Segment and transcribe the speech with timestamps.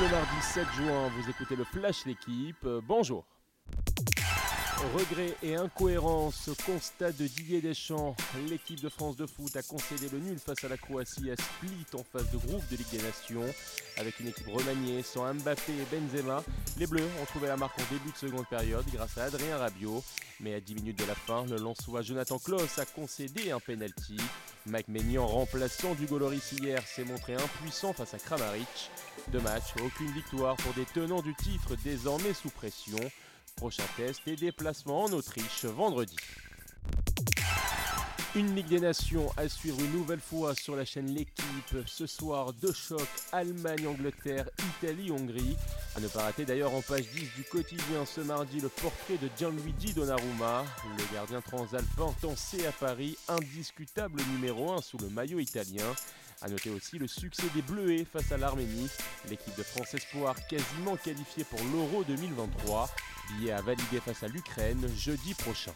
[0.00, 3.24] le mardi 7 juin, vous écoutez le Flash L'équipe, euh, bonjour.
[4.78, 8.14] Regret et incohérence, constat de Didier Deschamps.
[8.48, 11.86] L'équipe de France de foot a concédé le nul face à la Croatie à Split
[11.94, 13.44] en phase de groupe de Ligue des Nations.
[13.96, 16.44] Avec une équipe remaniée sans Mbappé et Benzema,
[16.78, 20.02] les Bleus ont trouvé la marque en début de seconde période grâce à Adrien Rabiot.
[20.40, 24.16] Mais à 10 minutes de la fin, le Lensois Jonathan Klaus a concédé un penalty.
[24.66, 28.90] Mike Maignan, remplaçant du Goloris hier, s'est montré impuissant face à Kramaric.
[29.32, 32.98] Deux matchs, aucune victoire pour des tenants du titre désormais sous pression.
[33.58, 36.14] Prochain test et déplacement en Autriche vendredi.
[38.36, 41.76] Une Ligue des Nations à suivre une nouvelle fois sur la chaîne L'équipe.
[41.86, 43.00] Ce soir, deux chocs
[43.32, 45.56] Allemagne-Angleterre, Italie-Hongrie.
[45.96, 49.28] À ne pas rater d'ailleurs en page 10 du quotidien ce mardi le portrait de
[49.36, 50.64] Gianluigi Donnarumma,
[50.96, 55.96] le gardien transalpin tancé à Paris, indiscutable numéro 1 sous le maillot italien.
[56.40, 58.88] A noter aussi le succès des Bleuets face à l'Arménie,
[59.28, 62.88] l'équipe de France Espoir quasiment qualifiée pour l'Euro 2023,
[63.30, 65.72] billet à valider face à l'Ukraine jeudi prochain.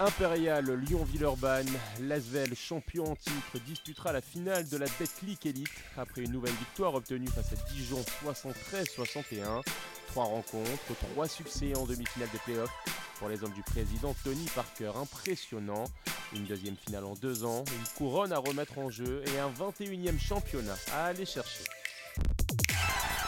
[0.00, 6.32] Impérial Lyon-Villeurbanne, Lasvel, champion en titre, disputera la finale de la Betclic Elite après une
[6.32, 9.62] nouvelle victoire obtenue face à Dijon 73-61.
[10.08, 12.74] Trois rencontres, trois succès en demi-finale des playoffs
[13.20, 15.84] pour les hommes du président Tony Parker, impressionnant.
[16.32, 20.18] Une deuxième finale en deux ans, une couronne à remettre en jeu et un 21e
[20.18, 21.64] championnat à aller chercher.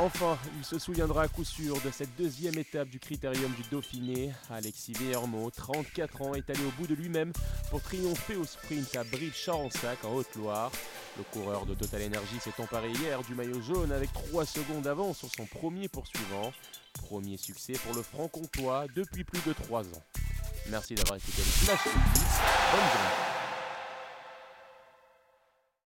[0.00, 4.32] Enfin, il se souviendra à coup sûr de cette deuxième étape du critérium du Dauphiné.
[4.48, 7.32] Alexis Vermo, 34 ans, est allé au bout de lui-même
[7.68, 10.70] pour triompher au sprint à Brive-Charensac en Haute-Loire.
[11.16, 15.18] Le coureur de Total Energy s'est emparé hier du maillot jaune avec 3 secondes d'avance
[15.18, 16.52] sur son premier poursuivant.
[16.94, 20.02] Premier succès pour le franc-comtois depuis plus de 3 ans.
[20.70, 21.88] Merci d'avoir écouté le Flash
[22.70, 23.27] Benjamin.